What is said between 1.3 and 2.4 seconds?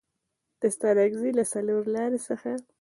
له څلورلارې